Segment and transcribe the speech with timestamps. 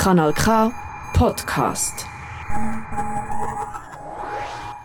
[0.00, 0.72] Kanal K
[1.12, 2.06] Podcast.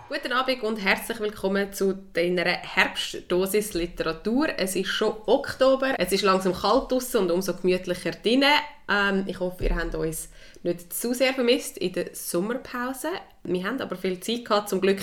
[0.10, 4.49] Guten Abend und herzlich willkommen zu deiner Herbstdosis Literatur.
[4.57, 8.51] Es ist schon Oktober, es ist langsam kalt draußen und umso gemütlicher drinnen.
[8.90, 10.31] Ähm, ich hoffe, ihr habt uns
[10.63, 13.08] nicht zu sehr vermisst in der Sommerpause.
[13.44, 15.00] Wir haben aber viel Zeit gehabt, zum Glück,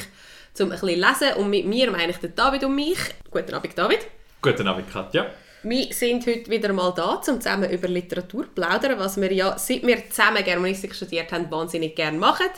[0.61, 1.33] um ein bisschen lesen.
[1.39, 2.99] Und mit mir meine ich den David und mich.
[3.31, 4.01] Guten Abend, David.
[4.43, 5.31] Guten Abend, Katja.
[5.65, 9.57] Wir sind heute wieder mal da, um zusammen über Literatur zu plaudern, was wir ja,
[9.57, 12.49] seit wir zusammen Germanistik studiert haben, wahnsinnig gerne machen.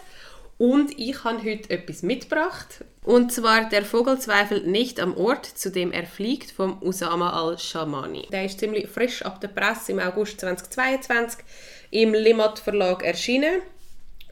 [0.57, 2.83] Und ich habe heute etwas mitgebracht.
[3.03, 8.29] Und zwar «Der Vogel zweifelt nicht am Ort, zu dem er fliegt» von Usama al-Shamani.
[8.33, 11.45] Der ist ziemlich frisch ab der Presse im August 2022
[11.91, 13.61] im Limat Verlag erschienen.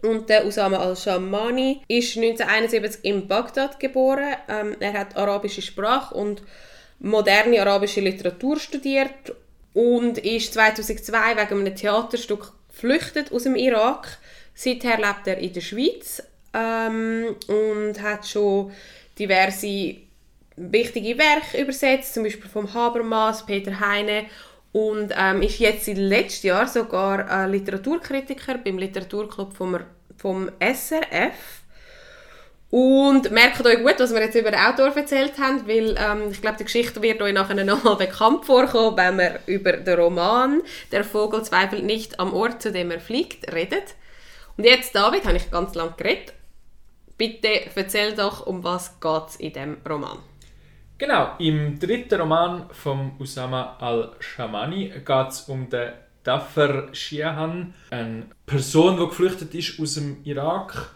[0.02, 4.34] Und der Usama al-Shamani ist 1971 in Bagdad geboren.
[4.48, 6.42] Ähm, er hat arabische Sprache und
[7.02, 9.34] moderne arabische Literatur studiert
[9.74, 14.18] und ist 2002 wegen einem Theaterstück geflüchtet aus dem Irak.
[14.54, 16.22] Seither lebt er in der Schweiz
[16.54, 18.72] ähm, und hat schon
[19.18, 19.96] diverse
[20.56, 24.26] wichtige Werke übersetzt, zum Beispiel vom Habermas, Peter Heine
[24.72, 29.78] und ähm, ist jetzt seit letztem Jahr sogar äh, Literaturkritiker beim Literaturclub vom,
[30.16, 31.61] vom SRF
[32.72, 36.40] und merkt euch gut, was wir jetzt über den Autor erzählt haben, weil ähm, ich
[36.40, 41.04] glaube, die Geschichte wird euch nachher nochmal bekannt vorkommen, wenn wir über den Roman «Der
[41.04, 43.94] Vogel zweifelt nicht am Ort, zu dem er fliegt» redet.
[44.56, 46.32] Und jetzt, David, habe ich ganz lange geredet.
[47.18, 50.20] Bitte erzähl doch, um was es in dem Roman.
[50.96, 55.92] Genau, im dritten Roman von Usama al-Shamani geht es um den
[56.24, 60.94] Dafar Shiahan, eine Person, die geflüchtet ist aus dem Irak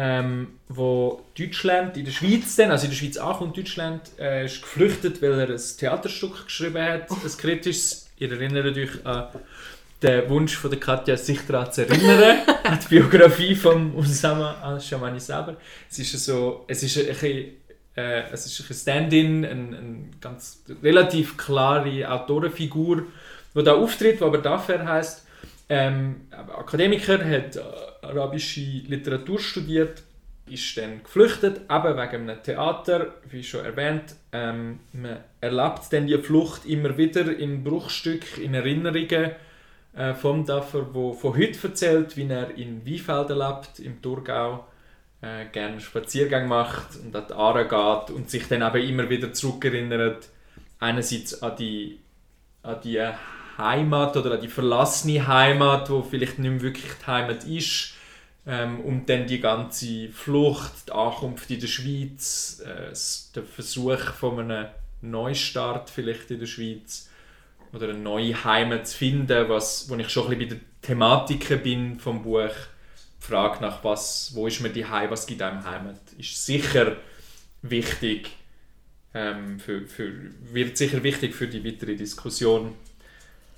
[0.00, 4.62] ähm, wo Deutschland in der Schweiz dann, also in der Schweiz ankommt, Deutschland äh, ist
[4.62, 8.08] geflüchtet, weil er ein Theaterstück geschrieben hat, ein kritisches.
[8.16, 9.26] Ihr erinnert euch an
[10.00, 15.18] den Wunsch von der Katja, sich daran zu erinnern, an die Biografie von Usama al-Shamani
[15.18, 15.56] selber.
[15.90, 17.46] Es ist so, es ist ein
[17.96, 23.02] äh, es ist ein Stand-in, eine, eine ganz relativ klare Autorenfigur,
[23.52, 25.26] die da auftritt, die aber dafür heißt
[25.68, 27.60] ähm, Akademiker, hat äh,
[28.02, 30.02] arabische Literatur studiert,
[30.46, 34.16] ist dann geflüchtet, eben wegen einem Theater, wie schon erwähnt.
[34.32, 39.32] Ähm, man erlebt dann die Flucht immer wieder in Bruchstück, in Erinnerungen
[39.94, 44.66] äh, vom Daffer, wo von heute erzählt, wie er in Wiefelden lebt, im Thurgau,
[45.20, 49.32] äh, gerne Spaziergang macht und an die Aare geht und sich dann eben immer wieder
[49.32, 50.28] zurückerinnert,
[50.78, 51.98] einerseits an die,
[52.62, 53.02] an die
[53.58, 57.94] Heimat oder die verlassene Heimat, wo vielleicht nicht mehr wirklich die Heimat ist.
[58.46, 62.94] Ähm, und dann die ganze Flucht, die Ankunft in der Schweiz, äh,
[63.34, 64.68] der Versuch von einem
[65.02, 67.10] Neustart vielleicht in der Schweiz
[67.72, 71.62] oder eine neue Heimat zu finden, was, wo ich schon ein bisschen bei der Thematik
[71.62, 72.54] bin vom Buch.
[73.20, 76.96] Die Frage nach was, wo ist mir die Heimat, was gibt einem Heimat, ist sicher
[77.62, 78.30] wichtig,
[79.12, 80.12] ähm, für, für,
[80.52, 82.74] wird sicher wichtig für die weitere Diskussion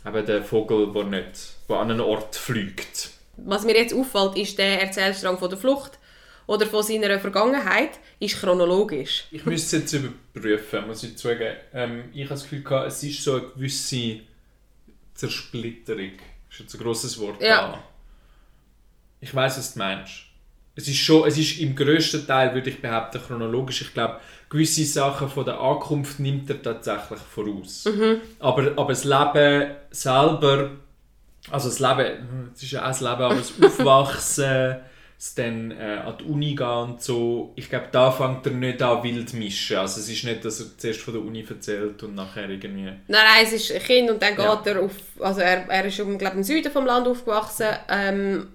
[0.07, 3.11] eben der Vogel, der nicht der an einen Ort fliegt.
[3.37, 5.99] Was mir jetzt auffällt, ist der Erzählstrang von der Flucht
[6.47, 9.25] oder von seiner Vergangenheit ist chronologisch.
[9.31, 11.57] Ich müsste es jetzt überprüfen, muss ich zugeben.
[11.73, 14.21] Ähm, ich habe das Gefühl, gehabt, es ist so eine gewisse
[15.15, 16.13] Zersplitterung.
[16.49, 17.41] Das ist jetzt ein grosses Wort.
[17.41, 17.73] Ja.
[17.73, 17.85] Da.
[19.21, 20.30] Ich weiß, was du meinst.
[20.81, 23.83] Es ist schon, es ist im grössten Teil, würde ich behaupten, chronologisch.
[23.83, 24.17] Ich glaube,
[24.49, 27.85] gewisse Sachen von der Ankunft nimmt er tatsächlich voraus.
[27.85, 28.21] Mhm.
[28.39, 30.71] Aber, aber das Leben selber,
[31.51, 34.77] also das Leben, es ist ja auch das Leben, aber das Aufwachsen,
[35.17, 38.81] das dann äh, an die Uni gehen und so, ich glaube, da fängt er nicht
[38.83, 39.77] an wild mischen.
[39.77, 42.85] Also es ist nicht, dass er zuerst von der Uni erzählt und nachher irgendwie...
[42.85, 44.63] Nein, nein, es ist ein Kind und dann geht Ja.
[44.65, 48.49] er auf, also er, er ist im, glaub, im Süden vom Land aufgewachsen ähm,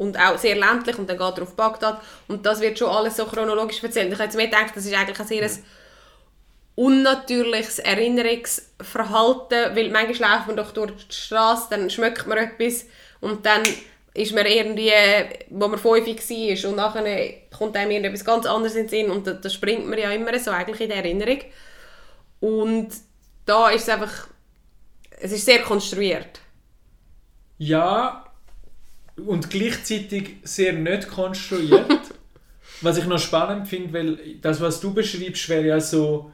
[0.00, 3.18] und auch sehr ländlich und dann geht er auf Bagdad und das wird schon alles
[3.18, 4.10] so chronologisch erzählt.
[4.10, 5.64] Ich habe mir gedacht, das ist eigentlich ein sehr ein
[6.74, 12.86] unnatürliches Erinnerungsverhalten, weil manchmal läuft man doch durch die Straße, dann schmeckt man etwas
[13.20, 13.62] und dann
[14.14, 14.90] ist man irgendwie,
[15.50, 19.26] wo man fünf war und nachher kommt einem irgendetwas ganz anderes in den Sinn und
[19.26, 21.40] da, da springt man ja immer so eigentlich in der Erinnerung.
[22.40, 22.88] Und
[23.44, 24.28] da ist es einfach,
[25.20, 26.40] es ist sehr konstruiert.
[27.58, 28.29] Ja,
[29.26, 31.86] und gleichzeitig sehr nicht konstruiert.
[32.80, 36.32] was ich noch spannend finde, weil das, was du beschreibst, wäre ja so,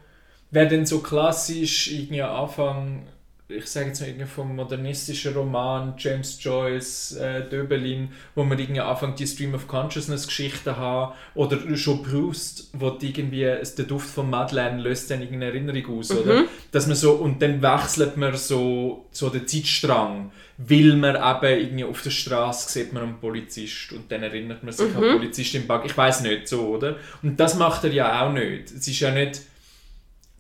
[0.51, 3.07] wäre dann so klassisch irgendwie Anfang
[3.49, 8.81] ich sage jetzt mal irgendwie vom modernistischen Roman, James Joyce, äh, Döbelin, wo man irgendwie
[8.81, 14.09] anfängt, die Stream of Consciousness Geschichten haben, oder schon Proust, wo die irgendwie der Duft
[14.09, 16.45] von Madeleine löst dann irgendeine Erinnerung aus, oder?
[16.73, 21.85] Dass man so, und dann wechselt man so, so den Zeitstrang, weil man eben irgendwie
[21.85, 25.55] auf der Straße sieht man einen Polizist und dann erinnert man sich an den Polizist
[25.55, 25.83] im Bug.
[25.85, 26.97] Ich weiß nicht so, oder?
[27.23, 28.73] Und das macht er ja auch nicht.
[28.73, 29.43] Es ist ja nicht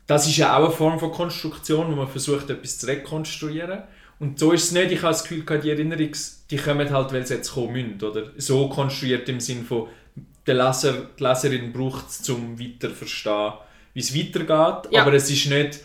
[0.06, 3.82] das ist ja auch eine Form von Konstruktion, wo man versucht, etwas zu rekonstruieren.
[4.18, 4.92] Und so ist es nicht.
[4.92, 6.16] Ich habe das Gefühl, die Erinnerungen,
[6.50, 8.30] die kommen halt, weil sie jetzt kommen müssen, oder?
[8.36, 9.88] So konstruiert im Sinn von,
[10.46, 13.52] der Leser, die Leserin braucht es, um weiter zu verstehen,
[13.94, 14.92] wie es weitergeht.
[14.92, 15.02] Ja.
[15.02, 15.80] Aber es ist nicht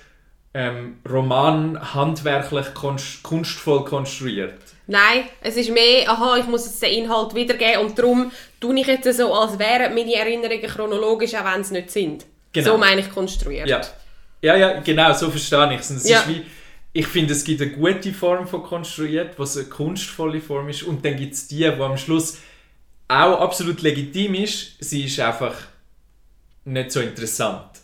[0.54, 4.60] ähm, Roman handwerklich konst kunstvoll konstruiert.
[4.88, 8.88] Nein, es ist mehr, aha, ich muss jetzt den Inhalt wiedergeben und darum tue ich
[8.88, 12.26] jetzt so, als wären meine Erinnerungen chronologisch, auch wenn sie nicht sind.
[12.52, 12.74] Genau.
[12.74, 13.70] So meine ich konstruiert.
[13.70, 13.82] Ja.
[14.42, 16.10] Ja, ja, genau, so verstehe ich es.
[16.10, 16.24] Ja.
[16.28, 16.44] wie,
[16.94, 20.84] ich finde, es gibt eine gute Form von konstruiert, was eine kunstvolle Form ist.
[20.84, 22.40] Und dann gibt es die, die am Schluss
[23.08, 24.76] auch absolut legitim ist.
[24.80, 25.56] Sie ist einfach
[26.66, 27.80] nicht so interessant.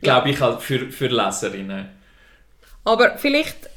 [0.00, 1.88] Glaube ich halt für, für Leserinnen.
[2.84, 3.70] Aber vielleicht,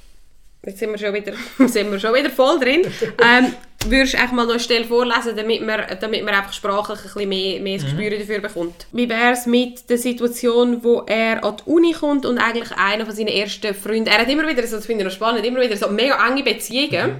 [0.68, 1.34] jetzt sind wir schon wieder,
[1.68, 2.81] sind wir schon wieder voll drin,
[3.24, 3.54] ähm,
[3.86, 7.04] würdest du einfach mal noch eine Stelle vorlesen, damit man, damit man einfach sprachlich ein
[7.04, 7.84] bisschen mehr, mehr Mhm.
[7.84, 8.88] Gespür dafür bekommt.
[8.92, 13.06] Wie wäre es mit der Situation, wo er an die Uni kommt und eigentlich einer
[13.06, 15.78] von seinen ersten Freunden, er hat immer wieder, das finde ich noch spannend, immer wieder
[15.78, 17.19] so mega enge Beziehungen, Mhm.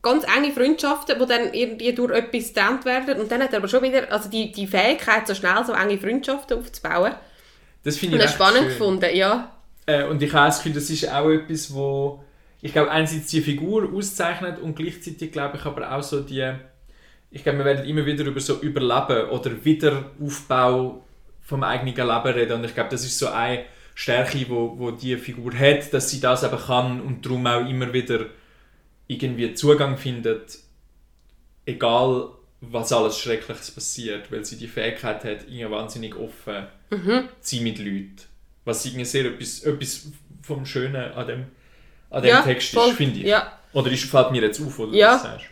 [0.00, 3.68] ganz enge Freundschaften, die dann irgendwie durch etwas getrennt werden und dann hat er aber
[3.68, 7.12] schon wieder, also die, die Fähigkeit, so schnell so enge Freundschaften aufzubauen.
[7.84, 8.68] Das finde ich spannend schön.
[8.68, 9.52] gefunden, ja.
[9.86, 12.22] Äh, und ich habe das Gefühl, das ist auch etwas, wo
[12.60, 16.52] ich glaube, einerseits die Figur auszeichnet und gleichzeitig glaube ich aber auch so die,
[17.30, 21.04] ich glaube, wir werden immer wieder über so Überleben oder Wiederaufbau
[21.42, 23.64] vom eigenen Leben reden und ich glaube, das ist so eine
[23.94, 27.92] Stärke, wo, wo die Figur hat, dass sie das eben kann und darum auch immer
[27.92, 28.26] wieder
[29.06, 30.58] irgendwie Zugang findet,
[31.66, 32.28] egal
[32.60, 37.78] was alles Schreckliches passiert, weil sie die Fähigkeit hat, irgendwie wahnsinnig offen zu sein mit
[37.78, 38.16] Leuten.
[38.64, 40.08] Was irgendwie sehr etwas, etwas
[40.42, 41.46] vom Schönen an dem,
[42.10, 42.90] an dem Ja, Text voll.
[42.90, 43.26] ist, finde ich.
[43.26, 43.52] Ja.
[43.72, 45.16] Oder ist, fällt mir jetzt auf, oder Ja.
[45.16, 45.46] du das sagst?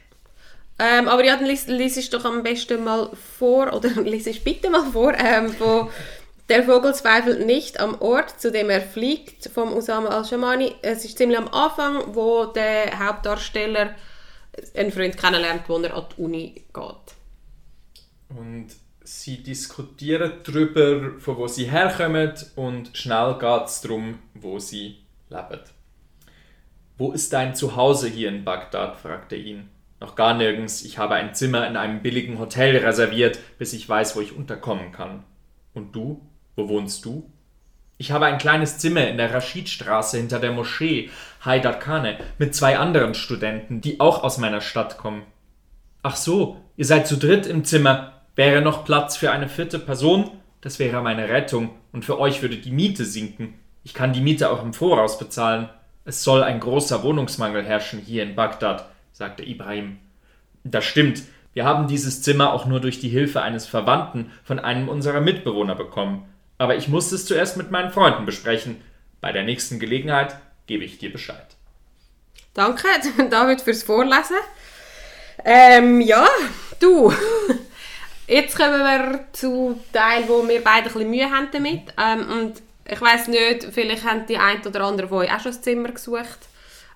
[0.79, 4.69] Ähm, aber ja, dann lies, es doch am besten mal vor, oder lies es bitte
[4.71, 5.91] mal vor, ähm, wo
[6.49, 10.75] der Vogel zweifelt nicht am Ort, zu dem er fliegt, vom Usama al-Shamani.
[10.83, 13.95] Es ist ziemlich am Anfang, wo der Hauptdarsteller
[14.75, 18.37] einen Freund kennenlernt, wo er an die Uni geht.
[18.37, 18.69] Und
[19.03, 24.99] sie diskutieren darüber, von wo sie herkommen und schnell geht es darum, wo sie
[25.29, 25.61] leben.
[26.99, 28.97] Wo ist dein Zuhause hier in Bagdad?
[28.97, 29.69] fragte ihn.
[30.01, 30.83] Noch gar nirgends.
[30.83, 34.93] Ich habe ein Zimmer in einem billigen Hotel reserviert, bis ich weiß, wo ich unterkommen
[34.93, 35.23] kann.
[35.75, 36.23] Und du?
[36.55, 37.31] Wo wohnst du?
[37.99, 41.11] Ich habe ein kleines Zimmer in der Raschidstraße hinter der Moschee
[41.45, 45.23] Haidarkane mit zwei anderen Studenten, die auch aus meiner Stadt kommen.
[46.03, 48.23] Ach so, ihr seid zu dritt im Zimmer.
[48.37, 50.31] Wäre noch Platz für eine vierte Person?
[50.63, 53.55] Das wäre meine Rettung und für euch würde die Miete sinken.
[53.83, 55.69] Ich kann die Miete auch im Voraus bezahlen.
[56.07, 59.99] Es soll ein großer Wohnungsmangel herrschen hier in Bagdad, sagte Ibrahim.
[60.63, 61.23] Das stimmt.
[61.53, 65.75] Wir haben dieses Zimmer auch nur durch die Hilfe eines Verwandten von einem unserer Mitbewohner
[65.75, 66.33] bekommen.
[66.59, 68.81] Aber ich musste es zuerst mit meinen Freunden besprechen.
[69.21, 70.37] Bei der nächsten Gelegenheit
[70.67, 71.57] gebe ich dir Bescheid.
[72.55, 72.87] Danke,
[73.31, 74.37] David, fürs Vorlesen.
[75.45, 76.25] Ähm, ja,
[76.79, 77.13] du.
[78.29, 81.83] Jetzt kommen wir zu Teil, wo wir beide ein bisschen Mühe haben damit.
[81.99, 85.53] Ähm, und ich weiß nicht, vielleicht haben die ein oder andere von euch auch schon
[85.53, 86.39] das Zimmer gesucht.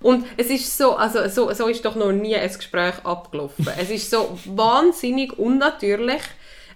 [0.00, 3.68] Und es ist so, also so, so ist doch noch nie ein Gespräch abgelaufen.
[3.78, 6.22] es ist so wahnsinnig unnatürlich.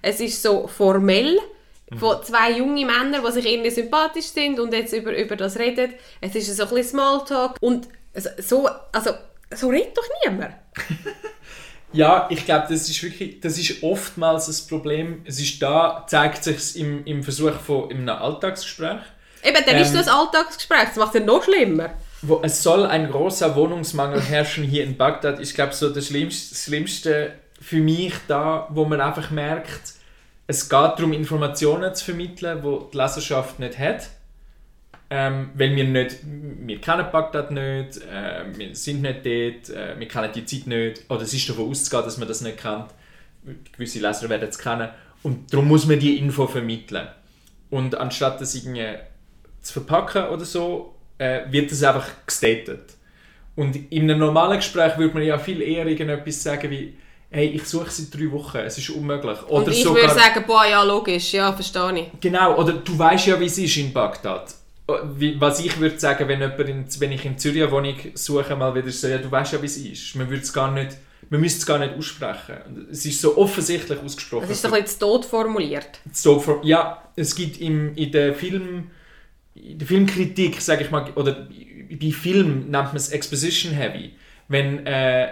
[0.03, 1.39] Es ist so formell
[1.99, 5.95] von zwei jungen Männern, die sich irgendwie sympathisch sind und jetzt über, über das reden.
[6.21, 7.89] Es ist so ein bisschen Smalltalk und
[8.39, 9.11] so, also,
[9.55, 10.55] so redet doch niemand.
[11.95, 15.23] Ja, ich glaube, das ist wirklich, das ist oftmals das Problem.
[15.25, 19.01] Es ist da, zeigt sich im, im Versuch von in einem Alltagsgespräch.
[19.43, 19.99] Eben, dann ist Ähm.
[19.99, 21.91] das Alltagsgespräch, das macht es noch schlimmer.
[22.23, 25.41] Wo, es soll ein großer Wohnungsmangel herrschen hier in Bagdad.
[25.41, 29.95] Ich glaube, so das Schlimmste, das Schlimmste für mich da, wo man einfach merkt,
[30.47, 34.09] es geht darum, Informationen zu vermitteln, die die Leserschaft nicht hat.
[35.17, 40.09] Ähm, weil wir nicht, wir kennen Bagdad nicht, äh, wir sind nicht dort, äh, wir
[40.09, 42.87] kennen die Zeit nicht, oder es ist davon auszugehen, dass man das nicht kennt.
[43.77, 44.89] Gewisse Leser werden es kennen.
[45.23, 47.07] Und darum muss man die Info vermitteln.
[47.71, 48.89] Und anstatt das irgendwie
[49.63, 52.95] zu verpacken oder so, äh, wird das einfach gestatet.
[53.55, 56.97] Und in einem normalen Gespräch würde man ja viel eher irgendetwas sagen wie
[57.31, 60.45] «Hey, ich suche seit drei Wochen, es ist unmöglich.» Oder Und ich sogar, würde sagen,
[60.45, 62.21] boah, ja, logisch, ja, verstehe ich.
[62.21, 66.29] Genau, oder «Du weißt ja, wie es ist in Bagdad.» Wie, was ich würde sagen,
[66.29, 69.31] wenn, jemand in, wenn ich in Zürich eine Wohnung suche, mal wieder so, ja, du
[69.31, 70.15] weißt ja, wie es ist.
[70.17, 70.99] Man würde es gar nicht,
[71.31, 72.89] man müsste es gar nicht aussprechen.
[72.91, 74.45] Es ist so offensichtlich ausgesprochen.
[74.45, 76.01] Es ist so ein bisschen zu tot formuliert.
[76.63, 78.91] Ja, es gibt im, in der Film,
[79.55, 81.49] in der Filmkritik, sage ich mal, oder
[81.91, 84.13] bei Film nennt man es Exposition Heavy.
[84.49, 85.29] Wenn äh,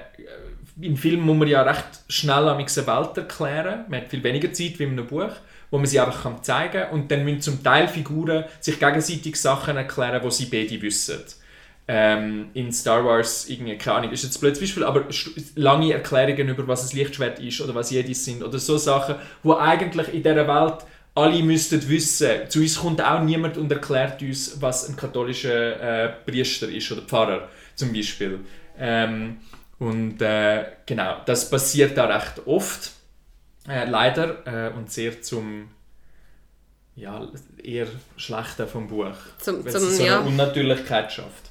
[0.80, 3.84] im Film muss man ja recht schnell eine Welt erklären.
[3.88, 5.32] Man hat viel weniger Zeit wie in einem Buch,
[5.72, 6.90] wo man sie einfach zeigen kann.
[6.90, 11.22] Und dann müssen zum Teil Figuren sich gegenseitig Sachen erklären, die sie beide wissen.
[11.88, 15.06] Ähm, in Star Wars, irgendwie, keine Ahnung, ist jetzt blödes Beispiel, aber
[15.56, 19.54] lange Erklärungen über was ein Lichtschwert ist oder was jedes sind oder so Sachen, wo
[19.54, 22.48] eigentlich in dieser Welt alle müssten wissen.
[22.48, 27.02] Zu uns kommt auch niemand und erklärt uns, was ein katholischer äh, Priester ist oder
[27.02, 28.40] Pfarrer zum Beispiel.
[28.78, 29.38] Ähm,
[29.78, 32.92] und äh, genau, das passiert da recht oft,
[33.68, 35.68] äh, leider, äh, und sehr zum
[36.94, 37.26] ja,
[37.62, 39.16] eher Schlechten vom Buch.
[39.38, 40.20] Zum, weil zum, es so ja.
[40.20, 41.50] eine Unnatürlichkeit schafft.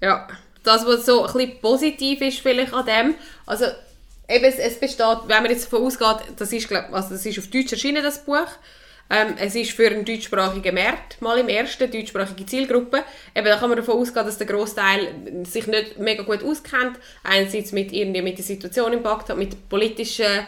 [0.00, 0.28] Ja,
[0.62, 3.14] das, was so ein bisschen positiv ist vielleicht an dem,
[3.46, 3.66] also
[4.28, 7.38] eben, es, es besteht, wenn man jetzt davon ausgeht, das ist, glaub, also das ist
[7.38, 8.48] auf Deutsch erschienen, das Buch,
[9.10, 13.02] ähm, es ist für einen deutschsprachigen Markt, mal im ersten, deutschsprachige Zielgruppe.
[13.34, 16.98] Eben, da kann man davon ausgehen, dass der Großteil sich nicht mega gut auskennt.
[17.22, 20.46] Einerseits mit, irgendwie mit der Situation im Bagdad, mit der politischen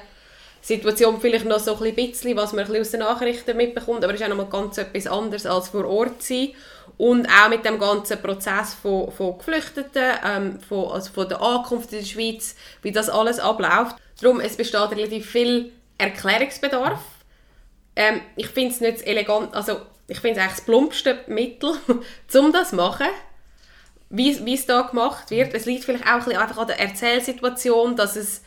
[0.64, 4.14] Situation vielleicht noch so ein bisschen, was man ein bisschen aus den Nachrichten mitbekommt, aber
[4.14, 6.52] es ist auch noch mal ganz etwas anderes als vor Ort sein.
[6.96, 11.92] Und auch mit dem ganzen Prozess von, von Geflüchteten, ähm, von, also von der Ankunft
[11.92, 13.96] in der Schweiz, wie das alles abläuft.
[14.22, 17.00] Darum, es besteht relativ viel Erklärungsbedarf.
[17.96, 21.74] Ähm, ich finde es nicht elegant, also ich finde es eigentlich das plumpste Mittel,
[22.34, 23.06] um das zu machen,
[24.08, 25.52] wie, wie es da gemacht wird.
[25.52, 28.42] Es liegt vielleicht auch ein bisschen einfach an der Erzählsituation, dass es,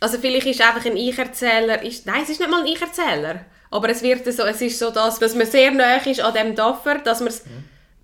[0.00, 3.88] also vielleicht ist einfach ein Ich-Erzähler, ist, nein, es ist nicht mal ein Ich-Erzähler, aber
[3.90, 6.98] es wird so, es ist so, dass, dass man sehr nahe ist an dem Daffer,
[6.98, 7.44] dass man es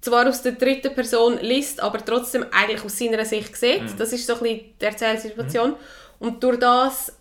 [0.01, 3.83] zwar aus der dritten Person liest, aber trotzdem eigentlich aus seiner Sicht sieht.
[3.99, 5.75] Das ist so ein bisschen die Erzählsituation.
[6.21, 7.13] Und durch das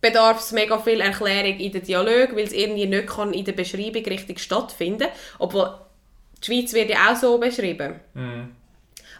[0.00, 3.52] bedarf es mega viel Erklärung in den Dialog, weil es irgendwie nicht kann in der
[3.52, 5.08] Beschreibung richtig stattfinden
[5.38, 5.74] Obwohl
[6.42, 8.00] die Schweiz wird ja auch so beschrieben.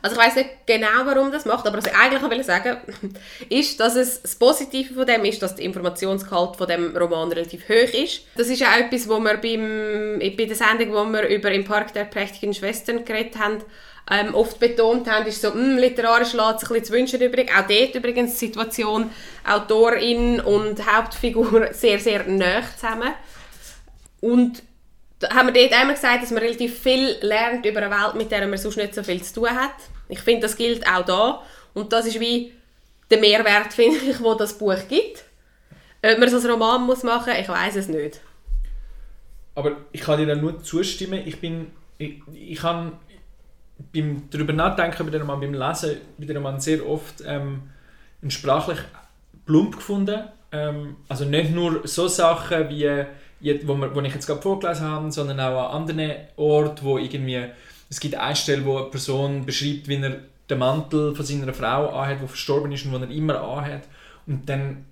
[0.03, 2.77] Also ich weiß nicht genau, warum das macht, aber was ich eigentlich will sagen
[3.49, 7.69] ist, dass es das Positive von dem ist, dass der Informationsgehalt von dem Roman relativ
[7.69, 8.23] hoch ist.
[8.37, 11.93] Das ist auch etwas, wo wir beim, bei der Sendung, wo wir über «Im Park
[11.93, 13.63] der prächtigen Schwestern» geredet haben,
[14.09, 17.51] ähm, oft betont haben, ist so, mh, literarisch lässt sich ein zu wünschen übrig.
[17.57, 19.11] Auch dort übrigens die Situation
[19.45, 23.13] Autorin und Hauptfigur sehr, sehr nah zusammen.
[24.21, 24.63] Und
[25.25, 28.47] haben wir dort einmal gesagt, dass man relativ viel lernt über eine Welt, mit der
[28.47, 29.75] man sonst nicht so viel zu tun hat.
[30.09, 31.43] Ich finde, das gilt auch da.
[31.75, 32.53] Und das ist wie
[33.11, 35.25] der Mehrwert, finde ich, wo das Buch gibt.
[36.03, 38.21] Ob man es als Roman muss machen muss, ich weiß es nicht.
[39.55, 41.23] Aber ich kann dir da nur zustimmen.
[41.25, 41.69] Ich bin,
[41.99, 42.93] ich, ich habe
[43.93, 47.71] beim darüber nachdenken bei Roman, beim Lesen bei Roman sehr oft ähm,
[48.29, 48.79] sprachlich
[49.47, 50.25] plump gefunden.
[50.53, 53.05] Ähm, also nicht nur so Sachen wie
[53.41, 57.45] wo, wir, wo ich jetzt gerade vorgelesen habe, sondern auch an anderen Orten, wo irgendwie
[57.89, 61.91] es gibt eine Stelle, wo eine Person beschreibt, wie er den Mantel von seiner Frau
[61.91, 63.83] anhat, die verstorben ist und den er immer anhat.
[64.27, 64.85] Und dann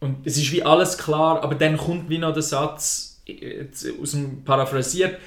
[0.00, 4.12] und es ist wie alles klar, aber dann kommt wie noch der Satz jetzt aus
[4.12, 5.18] dem Paraphrasiert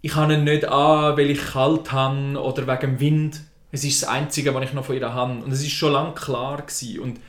[0.00, 3.40] ich habe ihn nicht an, weil ich kalt habe oder wegen dem Wind.
[3.70, 5.42] Es ist das Einzige, was ich noch von ihr habe.
[5.42, 7.00] Und es ist schon lange klar gewesen.
[7.00, 7.20] Und,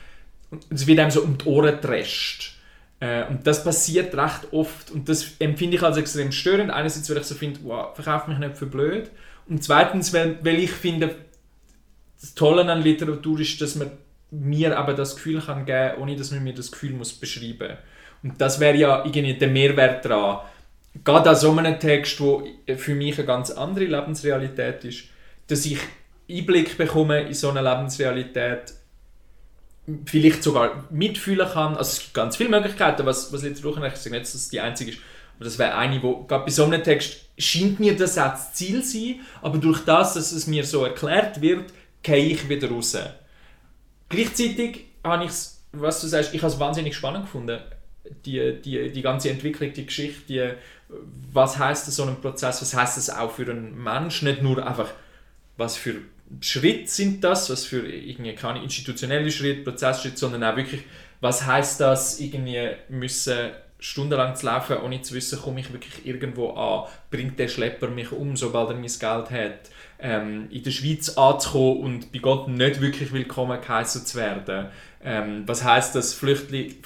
[0.50, 2.56] und es wird einem so um die Ohren getrescht.
[3.00, 4.90] Äh, und das passiert recht oft.
[4.90, 6.70] Und das empfinde ich als extrem störend.
[6.70, 9.10] Einerseits, weil ich so finde, wow, verkauf mich nicht für blöd.
[9.48, 11.16] Und zweitens, weil, weil ich finde,
[12.20, 13.90] das Tolle an Literatur ist, dass man
[14.30, 17.78] mir aber das Gefühl kann geben, ohne dass man mir das Gefühl muss beschreiben.
[18.22, 20.40] Und das wäre ja irgendwie der Mehrwert daran
[21.04, 25.04] gerade an so einem Text, wo für mich eine ganz andere Lebensrealität ist,
[25.46, 25.78] dass ich
[26.30, 28.74] Einblick bekomme in so eine Lebensrealität,
[30.06, 31.76] vielleicht sogar mitfühlen kann.
[31.76, 33.84] Also es gibt ganz viele Möglichkeiten, was, was Literatur kann.
[33.84, 35.00] Ich sage nicht, dass das die einzige ist,
[35.36, 38.52] aber das wäre eine, wo gerade bei so einem Text scheint mir das auch das
[38.54, 41.72] Ziel sein, aber durch das, dass es mir so erklärt wird,
[42.02, 42.96] gehe ich wieder raus.
[44.08, 45.32] Gleichzeitig habe ich
[45.72, 47.60] was du sagst, ich habe es wahnsinnig spannend gefunden,
[48.24, 50.52] die, die, die ganze Entwicklung, die Geschichte, die,
[51.32, 54.88] was heißt so ein Prozess, was heißt das auch für einen Mensch, nicht nur einfach,
[55.56, 55.96] was für
[56.40, 60.82] Schritte sind das, was für irgendwie keine institutionelle Schritt, Prozessschritt, sondern auch wirklich,
[61.20, 66.50] was heißt das, irgendwie müssen stundenlang zu laufen, ohne zu wissen, komme ich wirklich irgendwo
[66.50, 71.16] an, bringt der Schlepper mich um, sobald er mein Geld hat, ähm, in der Schweiz
[71.16, 74.68] anzukommen und bei Gott nicht wirklich willkommen geheißen zu werden.
[75.02, 76.82] Ähm, was heißt das, flüchtig,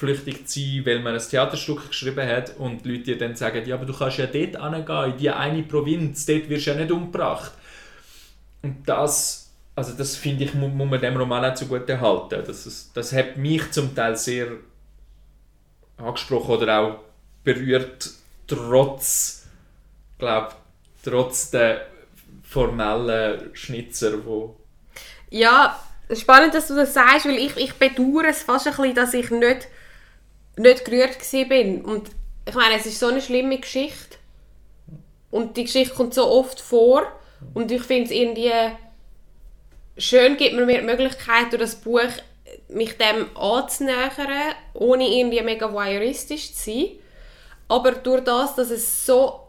[0.46, 3.86] zu sein, weil man ein Theaterstück geschrieben hat und Leute dir dann sagen, ja, aber
[3.86, 7.52] du kannst ja dort hingehen, in die eine Provinz, dort wirst du ja nicht umgebracht.
[8.64, 12.42] Und das, also das finde ich, muss, muss man dem Roman auch zugute halten.
[12.46, 14.48] Das, ist, das hat mich zum Teil sehr
[15.98, 16.98] angesprochen oder auch
[17.44, 18.10] berührt,
[18.46, 19.46] trotz,
[20.18, 20.54] glaube
[21.02, 21.86] trotz der
[22.42, 24.56] formellen Schnitzer, wo
[25.28, 25.78] Ja,
[26.10, 29.30] spannend, dass du das sagst, weil ich, ich bedauere es fast ein bisschen, dass ich
[29.30, 29.68] nicht,
[30.56, 31.18] nicht gerührt
[31.50, 31.84] bin.
[31.84, 32.10] Und
[32.48, 34.16] ich meine, es ist so eine schlimme Geschichte.
[35.30, 37.02] Und die Geschichte kommt so oft vor.
[37.52, 38.50] Und ich finde es irgendwie
[39.96, 42.10] schön, gibt mir die Möglichkeit, durch das Buch
[42.68, 46.90] mich dem anzunähern, ohne irgendwie mega voyeuristisch zu sein.
[47.68, 49.40] Aber durch das, dass es so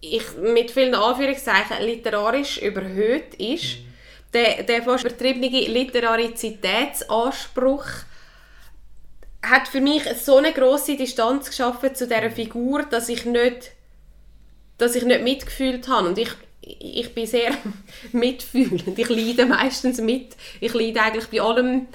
[0.00, 3.86] ich, mit vielen Anführungszeichen literarisch überhöht ist, mhm.
[4.32, 7.84] der, der fast übertriebene Literarizitätsanspruch
[9.42, 13.72] hat für mich so eine große Distanz geschaffen zu dieser Figur, dass ich nicht,
[14.78, 16.08] dass ich nicht mitgefühlt habe.
[16.08, 16.30] Und ich,
[16.78, 17.52] ich bin sehr
[18.12, 18.98] mitfühlend.
[18.98, 20.36] Ich leide meistens mit.
[20.60, 21.88] Ich leide eigentlich bei allem,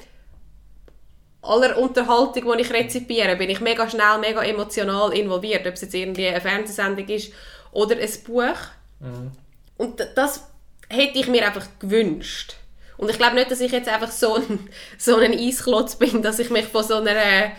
[1.42, 5.66] aller Unterhaltung, die ich rezipiere, bin ich mega schnell, mega emotional involviert.
[5.66, 7.32] Ob es jetzt irgendwie eine Fernsehsendung ist
[7.72, 8.58] oder ein Buch.
[9.00, 9.32] Mhm.
[9.76, 10.48] Und das
[10.88, 12.56] hätte ich mir einfach gewünscht.
[12.96, 14.68] Und ich glaube nicht, dass ich jetzt einfach so ein,
[14.98, 17.52] so ein Eisklotz bin, dass ich mich von so einer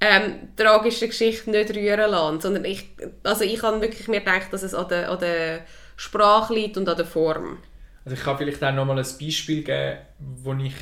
[0.00, 2.40] ähm, tragischen Geschichte nicht rühren lasse.
[2.40, 2.88] Sondern ich,
[3.22, 5.64] also ich habe wirklich mir gedacht, dass es an der, an der
[6.00, 7.58] Sprache liegt und an der Form.
[8.06, 10.72] Also ich kann vielleicht auch nochmal ein Beispiel geben, wo ich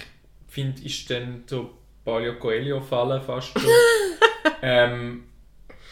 [0.46, 1.70] finde, ist dann so
[2.04, 3.68] Palio Coelho fallen fast schon.
[4.62, 5.24] ähm,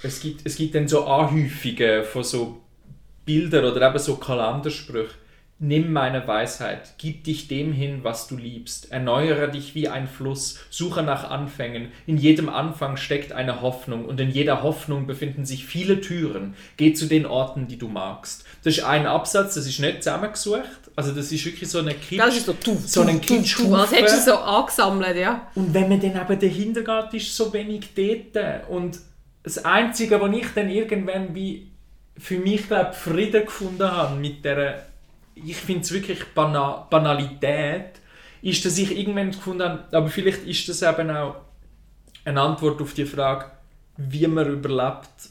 [0.04, 2.62] es, gibt, es gibt dann so Anhäufungen von so
[3.24, 5.14] Bilder oder eben so Kalendersprüche.
[5.58, 10.58] Nimm meine Weisheit, gib dich dem hin, was du liebst, erneuere dich wie ein Fluss,
[10.68, 15.64] suche nach Anfängen, in jedem Anfang steckt eine Hoffnung und in jeder Hoffnung befinden sich
[15.64, 18.44] viele Türen, geh zu den Orten, die du magst.
[18.64, 22.18] Das ist ein Absatz, das ist nicht zusammengesucht, also das ist wirklich so eine Kitsch,
[22.18, 23.58] das ist so, tu, so ein Kitsch.
[23.70, 25.50] Was hättest du so angesammelt, ja.
[25.54, 28.98] Und wenn man dann eben dahinter geht, ist so wenig dort und
[29.42, 31.68] das Einzige, was ich dann irgendwann wie
[32.18, 34.84] für mich glaube Frieden gefunden habe mit der
[35.36, 38.00] ich finde es wirklich Bana Banalität
[38.42, 41.36] ist, dass ich irgendwann gefunden habe, aber vielleicht ist das eben auch
[42.24, 43.46] eine Antwort auf die Frage,
[43.96, 45.30] wie man überlebt.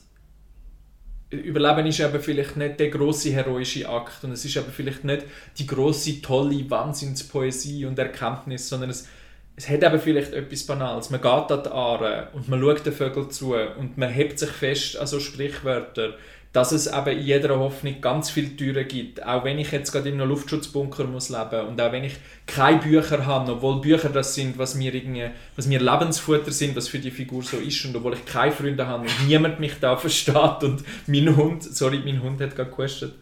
[1.29, 5.25] Überleben ist eben vielleicht nicht der große heroische Akt und es ist eben vielleicht nicht
[5.57, 9.07] die große tolle Wahnsinnspoesie und Erkenntnis, sondern es,
[9.55, 11.09] es hat eben vielleicht etwas Banales.
[11.09, 14.49] Man geht an die Aare und man schaut den Vögeln zu und man hebt sich
[14.49, 16.13] fest an so Sprichwörter
[16.55, 19.21] dass es eben in jeder Hoffnung ganz viele Türen gibt.
[19.25, 22.15] Auch wenn ich jetzt gerade in einem Luftschutzbunker muss leben und auch wenn ich
[22.45, 26.87] keine Bücher habe, obwohl Bücher das sind, was mir, irgendwie, was mir Lebensfutter sind, was
[26.87, 29.97] für die Figur so ist und obwohl ich keine Freunde habe und niemand mich da
[29.97, 33.15] versteht und mein Hund, sorry, mein Hund hat gerade gequestet.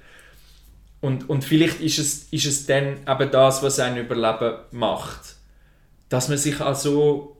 [1.02, 5.38] Und, und vielleicht ist es, ist es dann eben das, was ein Überleben macht.
[6.08, 7.36] Dass man sich also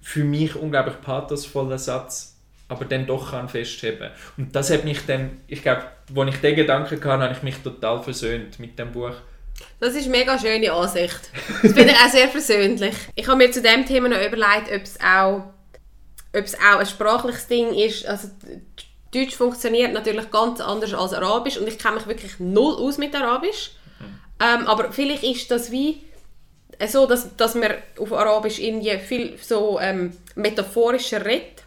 [0.00, 2.37] für mich unglaublich pathosvoller Satz
[2.68, 4.10] aber dann doch kann festheben.
[4.36, 7.56] Und das hat mich dann, ich glaube, als ich den Gedanken hatte, habe ich mich
[7.56, 9.14] total versöhnt mit dem Buch.
[9.80, 11.30] Das ist eine mega schöne Ansicht.
[11.62, 12.94] Das finde ich auch sehr versöhnlich.
[13.14, 15.42] Ich habe mir zu dem Thema noch überlegt, ob es auch,
[16.32, 18.06] ob es auch ein sprachliches Ding ist.
[18.06, 18.28] Also
[19.12, 23.14] Deutsch funktioniert natürlich ganz anders als Arabisch und ich kenne mich wirklich null aus mit
[23.16, 23.72] Arabisch.
[23.98, 24.04] Mhm.
[24.40, 26.02] Ähm, aber vielleicht ist das wie
[26.86, 31.64] so, dass, dass man auf Arabisch irgendwie viel so ähm, metaphorischer redet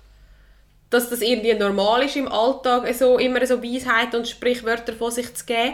[0.92, 5.34] dass das irgendwie normal ist im Alltag, so, immer so Weisheit und Sprichwörter von sich
[5.34, 5.74] zu geben.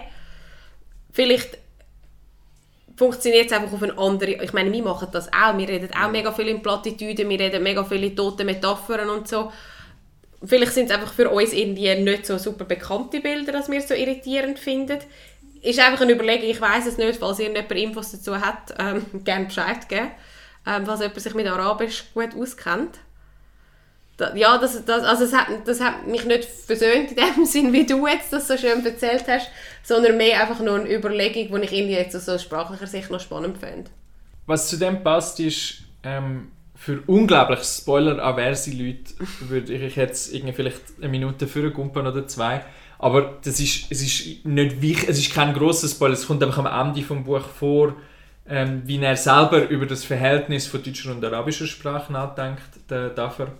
[1.11, 1.57] Vielleicht
[2.95, 4.43] funktioniert es einfach auf eine andere...
[4.43, 5.57] Ich meine, wir machen das auch.
[5.57, 9.51] Wir reden auch mega viel in Plattitüden, wir reden mega viele tote Metaphern und so.
[10.45, 13.87] Vielleicht sind es einfach für uns irgendwie nicht so super bekannte Bilder, dass wir es
[13.87, 14.99] so irritierend finden.
[15.63, 19.45] Ist einfach eine Überlegung, ich weiß es nicht, falls irgendjemand Infos dazu hat, ähm, gerne
[19.45, 20.11] Bescheid geben.
[20.67, 22.99] Ähm, falls jemand sich mit Arabisch gut auskennt
[24.35, 27.85] ja, das, das, also das, hat, das hat mich nicht versöhnt in dem Sinn, wie
[27.85, 29.49] du jetzt das so schön erzählt hast,
[29.83, 33.19] sondern mehr einfach nur eine Überlegung, die ich irgendwie jetzt aus so sprachlicher Sicht noch
[33.19, 33.89] spannend finde.
[34.45, 40.81] Was zu dem passt, ist, ähm, für unglaublich spoiler-averse Leute würde ich jetzt irgendwie vielleicht
[40.99, 42.63] eine Minute vorgumpen oder zwei.
[42.99, 46.65] Aber das ist, es ist nicht wichtig, es ist kein grosser Spoiler, es kommt einfach
[46.65, 47.95] am Ende vom Buch vor,
[48.49, 53.51] ähm, wie er selber über das Verhältnis von deutscher und arabischer Sprache nachdenkt, der Dafür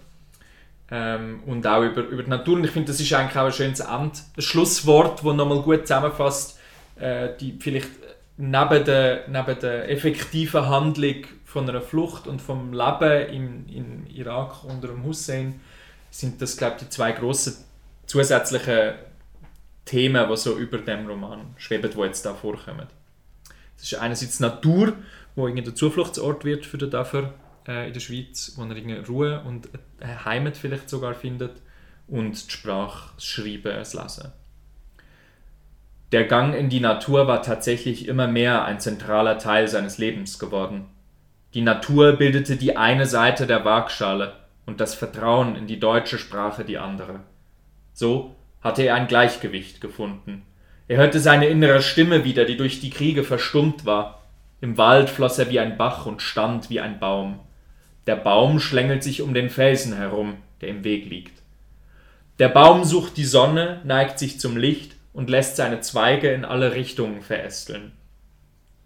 [0.92, 2.56] ähm, und auch über, über die Natur.
[2.56, 5.88] Und ich finde, das ist eigentlich auch ein schönes End, ein Schlusswort, das nochmal gut
[5.88, 6.60] zusammenfasst,
[7.00, 7.90] äh, die vielleicht
[8.38, 14.64] neben der, neben der effektiven Handlung von einer Flucht und vom Leben im, im Irak
[14.64, 15.60] unter dem Hussein
[16.12, 17.56] sind das, glaube ich, die zwei grossen
[18.06, 18.94] zusätzlichen
[19.86, 22.88] Themen, die so über dem Roman schweben, die jetzt da vorkommen.
[23.76, 24.94] Das ist einerseits Natur,
[25.36, 27.34] wo der Zufluchtsort wird für den Dafür
[27.68, 31.62] äh, in der Schweiz, wo er irgendwie Ruhe und eine Heimat vielleicht sogar findet
[32.08, 34.32] und die Sprache, das Schreiben, das Lesen.
[36.14, 40.86] Der Gang in die Natur war tatsächlich immer mehr ein zentraler Teil seines Lebens geworden.
[41.54, 44.34] Die Natur bildete die eine Seite der Waagschale
[44.66, 47.22] und das Vertrauen in die deutsche Sprache die andere.
[47.94, 50.44] So hatte er ein Gleichgewicht gefunden.
[50.88, 54.22] Er hörte seine innere Stimme wieder, die durch die Kriege verstummt war.
[54.62, 57.40] Im Wald floss er wie ein Bach und stand wie ein Baum.
[58.08, 61.44] Der Baum schlängelt sich um den Felsen herum, der im Weg liegt.
[62.40, 66.74] Der Baum sucht die Sonne, neigt sich zum Licht und lässt seine Zweige in alle
[66.74, 67.92] Richtungen verästeln.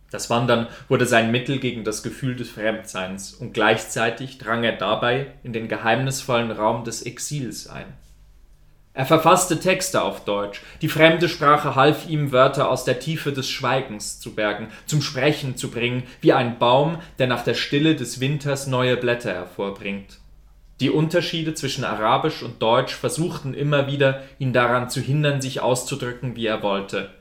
[0.09, 5.27] Das Wandern wurde sein Mittel gegen das Gefühl des Fremdseins, und gleichzeitig drang er dabei
[5.43, 7.85] in den geheimnisvollen Raum des Exils ein.
[8.93, 13.49] Er verfasste Texte auf Deutsch, die fremde Sprache half ihm, Wörter aus der Tiefe des
[13.49, 18.19] Schweigens zu bergen, zum Sprechen zu bringen, wie ein Baum, der nach der Stille des
[18.19, 20.19] Winters neue Blätter hervorbringt.
[20.81, 26.35] Die Unterschiede zwischen Arabisch und Deutsch versuchten immer wieder, ihn daran zu hindern, sich auszudrücken,
[26.35, 27.11] wie er wollte.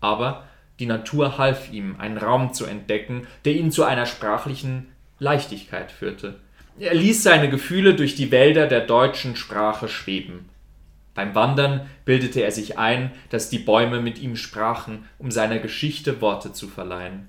[0.00, 0.44] Aber
[0.80, 4.88] die Natur half ihm, einen Raum zu entdecken, der ihn zu einer sprachlichen
[5.20, 6.40] Leichtigkeit führte.
[6.80, 10.48] Er ließ seine Gefühle durch die Wälder der deutschen Sprache schweben.
[11.14, 16.20] Beim Wandern bildete er sich ein, dass die Bäume mit ihm sprachen, um seiner Geschichte
[16.20, 17.28] Worte zu verleihen.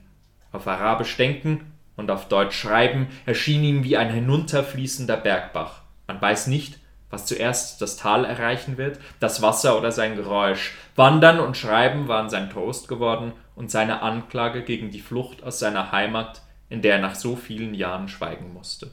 [0.52, 5.82] Auf Arabisch denken und auf Deutsch schreiben erschien ihm wie ein hinunterfließender Bergbach.
[6.08, 10.74] Man weiß nicht, was zuerst das Tal erreichen wird, das Wasser oder sein Geräusch.
[10.96, 15.92] Wandern und Schreiben waren sein Trost geworden und seine Anklage gegen die Flucht aus seiner
[15.92, 18.92] Heimat, in der er nach so vielen Jahren schweigen musste.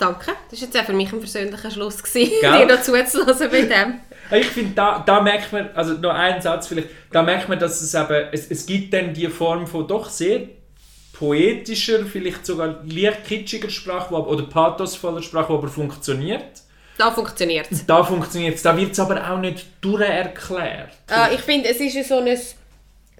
[0.00, 3.62] Danke, das war jetzt auch für mich ein persönlicher Schluss, gewesen, dir noch zuzulassen bei
[3.62, 4.00] dem.
[4.32, 7.82] Ich finde, da, da merkt man, also noch einen Satz vielleicht, da merkt man, dass
[7.82, 10.40] es eben, es, es gibt dann die Form von doch sehr
[11.12, 16.62] poetischer, vielleicht sogar leicht kitschiger Sprache oder pathosvoller Sprache, die aber funktioniert.
[16.96, 17.84] Da funktioniert es.
[17.84, 18.62] Da funktioniert es.
[18.62, 20.90] Da wird es aber auch nicht durcherklärt.
[21.10, 22.38] Äh, ich finde, es ist so ein...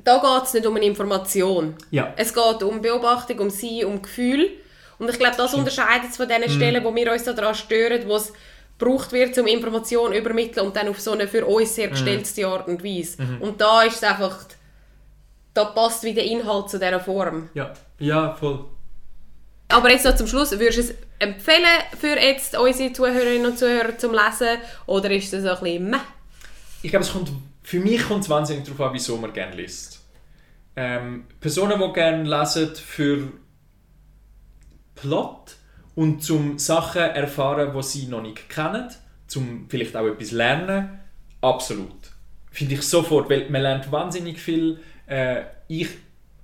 [0.03, 1.75] Da geht es nicht um eine Information.
[1.91, 2.15] Ja.
[2.17, 4.51] Es geht um Beobachtung, um Sein, um Gefühl.
[5.01, 6.51] Und ich glaube, das unterscheidet es von den mhm.
[6.51, 8.33] Stellen, wo wir uns daran stören, wo es
[8.79, 11.93] gebraucht wird, um Informationen zu übermitteln und dann auf so eine für uns sehr mhm.
[11.93, 13.23] gestellte Art und Weise.
[13.23, 13.41] Mhm.
[13.41, 14.45] Und da ist es einfach
[15.55, 17.49] da passt wie der Inhalt zu dieser Form.
[17.55, 18.67] Ja, ja, voll.
[19.69, 21.65] Aber jetzt noch zum Schluss, würdest du es empfehlen
[21.99, 25.97] für jetzt unsere Zuhörerinnen und Zuhörer zum Lesen oder ist das ein bisschen meh?
[26.83, 27.31] Ich glaube, es kommt,
[27.63, 30.01] für mich kommt es wahnsinnig darauf an, wieso man gerne liest.
[30.77, 33.33] Ähm, Personen, die gerne lesen für
[35.01, 35.57] Plot
[35.95, 38.89] und zum Sachen erfahren, die sie noch nicht kennen,
[39.27, 41.01] zum vielleicht auch etwas lernen,
[41.41, 42.11] absolut.
[42.51, 45.89] Finde ich sofort, weil man lernt wahnsinnig viel äh, ich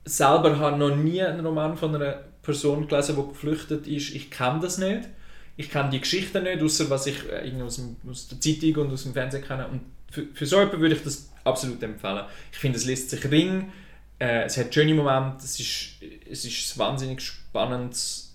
[0.05, 4.15] selber habe noch nie einen Roman von einer Person gelesen, die geflüchtet ist.
[4.15, 5.09] Ich kenne das nicht.
[5.57, 8.93] Ich kenne die Geschichte nicht, außer was ich äh, aus, dem, aus, der Zeitung und
[8.93, 9.69] aus dem Fernsehen kenne.
[9.69, 12.25] Und für, für so jemanden würde ich das absolut empfehlen.
[12.53, 13.73] Ich finde, es liest sich ring,
[14.19, 18.26] äh, es hat schöne Momente, es ist, es ist ein wahnsinnig spannendes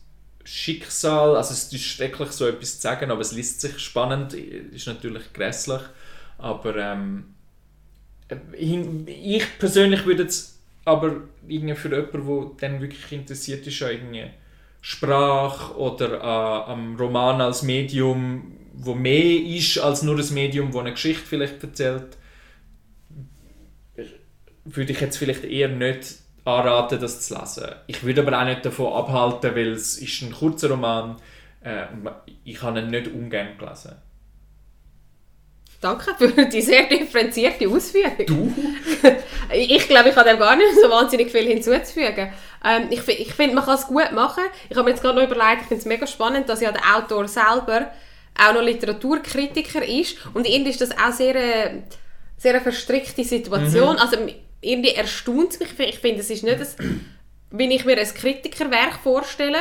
[0.44, 1.36] Schicksal.
[1.36, 5.34] Also es ist schrecklich, so etwas zu sagen, aber es liest sich spannend, ist natürlich
[5.34, 5.82] grässlich.
[6.38, 7.36] Aber ähm,
[8.56, 14.32] ich persönlich würde jetzt aber irgendwie für jemanden, der dann wirklich interessiert ist an irgendwie
[14.82, 20.80] Sprache oder an, am Roman als Medium, wo mehr ist als nur ein Medium, wo
[20.80, 22.18] eine Geschichte vielleicht erzählt,
[24.66, 27.68] würde ich jetzt vielleicht eher nicht anraten, das zu lesen.
[27.88, 31.18] Ich würde aber auch nicht davon abhalten, weil es ist ein kurzer Roman
[31.64, 31.86] äh,
[32.44, 33.96] ich habe ihn nicht ungern gelesen.
[35.80, 38.26] Danke für die sehr differenzierte Ausführung.
[38.28, 38.54] Du?
[39.54, 42.32] ich glaube, ich habe dem gar nicht so wahnsinnig viel hinzuzufügen.
[42.64, 44.44] Ähm, ich ich finde, man kann es gut machen.
[44.70, 46.96] Ich habe mir jetzt gerade noch überlegt, ich finde es mega spannend, dass ja der
[46.96, 47.92] Autor selber
[48.40, 50.18] auch noch Literaturkritiker ist.
[50.36, 51.82] Und irgendwie ist das auch sehr, äh,
[52.38, 53.96] sehr eine verstrickte Situation.
[53.96, 54.02] Mhm.
[54.02, 54.18] Also
[54.62, 55.80] irgendwie erstaunt es mich.
[55.80, 57.16] Ich finde, es ist nicht, ein,
[57.50, 59.60] wenn ich mir ein Kritikerwerk vorstelle.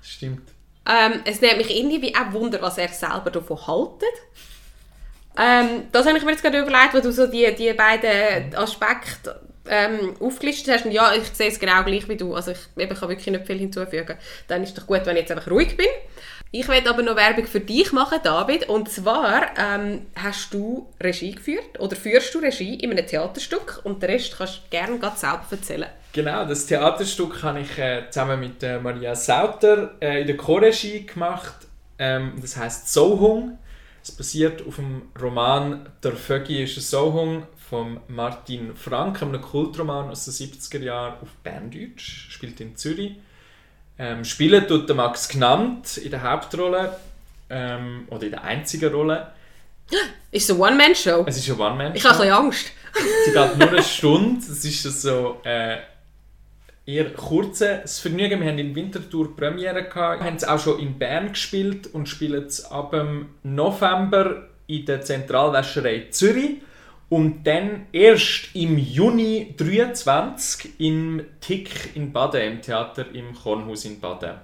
[0.00, 0.48] Stimmt.
[0.88, 4.08] Ähm, es nimmt mich irgendwie auch Wunder, was er selber davon haltet.
[5.36, 9.47] Ähm, das habe ich mir jetzt gerade überlegt, wo du so die, die beiden Aspekte
[9.68, 12.96] ähm, aufgelistet hast und ja, ich sehe es genau gleich wie du, also ich, eben,
[12.96, 15.76] kann wirklich nicht viel hinzufügen, dann ist es doch gut, wenn ich jetzt einfach ruhig
[15.76, 15.86] bin.
[16.50, 21.32] Ich werde aber noch Werbung für dich machen, David, und zwar ähm, hast du Regie
[21.32, 25.44] geführt oder führst du Regie in einem Theaterstück und den Rest kannst du gerne selber
[25.50, 25.88] erzählen.
[26.14, 31.04] Genau, das Theaterstück habe ich äh, zusammen mit äh, Maria Sauter äh, in der Choregie
[31.04, 31.54] gemacht.
[31.98, 33.58] Ähm, das heißt Sohung.
[34.02, 40.08] Es basiert auf dem Roman Der Vögi ist ein Sohung von Martin Frank, einem Kultroman
[40.08, 43.16] aus den 70er Jahren auf Berndeutsch, spielt in Zürich.
[43.98, 46.96] Ähm, spielen tut der Max Gnant in der Hauptrolle
[47.50, 49.32] ähm, oder in der einzigen Rolle.
[50.30, 51.24] Ist es eine One-Man-Show?
[51.26, 51.96] Es ist eine One-Man-Show.
[51.96, 52.72] Ich habe ein bisschen Angst.
[53.24, 54.40] Sie geht nur eine Stunde.
[54.40, 55.78] Es ist so äh,
[56.84, 58.40] eher kurzes Vergnügen.
[58.40, 60.20] Wir haben in Winterthur Premiere gehabt.
[60.20, 64.84] Wir haben es auch schon in Bern gespielt und spielen es ab dem November in
[64.84, 66.58] der Zentralwäscherei Zürich.
[67.10, 73.98] Und dann erst im Juni 23 im Tick in Baden, im Theater im Kornhaus in
[73.98, 74.34] Baden.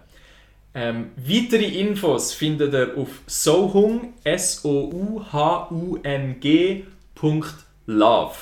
[0.77, 8.35] Ähm, weitere Infos findet ihr auf sohung, s o u h u n g.love.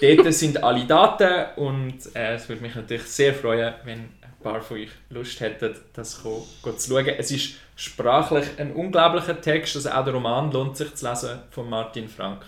[0.00, 4.60] Dort sind alle Daten und äh, es würde mich natürlich sehr freuen, wenn ein paar
[4.60, 7.06] von euch Lust hätten, das zu schauen.
[7.06, 11.70] Es ist sprachlich ein unglaublicher Text, also auch der Roman lohnt sich zu lesen von
[11.70, 12.44] Martin Frank.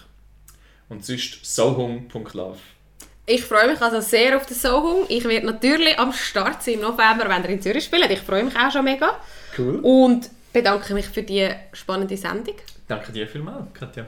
[0.88, 2.58] Und sonst sohung.love.
[3.26, 5.06] Ich freue mich also sehr auf den Sohung.
[5.08, 8.10] Ich werde natürlich am Start sein im November, wenn er in Zürich spielt.
[8.10, 9.18] Ich freue mich auch schon mega.
[9.56, 9.80] Cool.
[9.80, 12.56] Und bedanke mich für die spannende Sendung.
[12.86, 14.04] Danke dir vielmals, Katja.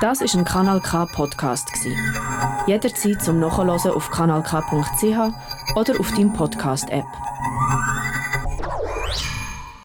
[0.00, 1.92] Das ist ein Kanal K Podcast gsi.
[2.66, 7.06] Jederzeit zum Nachhören auf kanalk.ch oder auf deinem Podcast App.